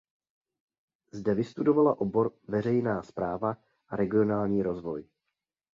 Zde 1.11 1.33
vystudovala 1.35 2.01
obor 2.01 2.33
Veřejná 2.47 3.03
správa 3.03 3.57
a 3.89 3.95
regionální 3.95 4.63
rozvoj. 4.63 5.07